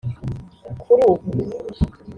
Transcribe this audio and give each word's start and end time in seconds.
Kuri 0.81 1.01
ubu 1.13 1.21